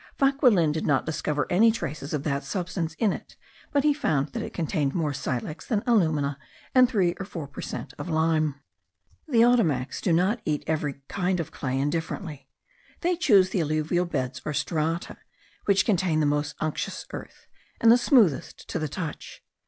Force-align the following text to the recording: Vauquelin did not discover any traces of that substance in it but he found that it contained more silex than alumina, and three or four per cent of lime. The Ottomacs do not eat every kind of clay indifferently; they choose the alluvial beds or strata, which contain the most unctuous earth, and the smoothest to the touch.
Vauquelin 0.17 0.71
did 0.71 0.87
not 0.87 1.05
discover 1.05 1.45
any 1.51 1.71
traces 1.71 2.11
of 2.11 2.23
that 2.23 2.43
substance 2.43 2.95
in 2.95 3.13
it 3.13 3.35
but 3.71 3.83
he 3.83 3.93
found 3.93 4.29
that 4.29 4.41
it 4.41 4.51
contained 4.51 4.95
more 4.95 5.13
silex 5.13 5.63
than 5.67 5.83
alumina, 5.85 6.39
and 6.73 6.89
three 6.89 7.13
or 7.19 7.23
four 7.27 7.47
per 7.47 7.61
cent 7.61 7.93
of 7.99 8.09
lime. 8.09 8.55
The 9.27 9.43
Ottomacs 9.43 10.01
do 10.01 10.11
not 10.11 10.41
eat 10.43 10.63
every 10.65 11.01
kind 11.07 11.39
of 11.39 11.51
clay 11.51 11.77
indifferently; 11.77 12.49
they 13.01 13.15
choose 13.15 13.51
the 13.51 13.61
alluvial 13.61 14.05
beds 14.07 14.41
or 14.43 14.53
strata, 14.55 15.17
which 15.65 15.85
contain 15.85 16.19
the 16.19 16.25
most 16.25 16.55
unctuous 16.59 17.05
earth, 17.11 17.45
and 17.79 17.91
the 17.91 17.97
smoothest 17.99 18.67
to 18.69 18.79
the 18.79 18.89
touch. 18.89 19.43